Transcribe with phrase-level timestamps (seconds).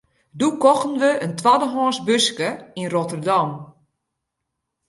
[0.39, 3.51] Doe kochten we in twaddehânsk buske yn Rotterdam.